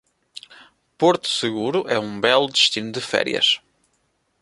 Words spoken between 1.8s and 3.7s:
é um belo destino de férias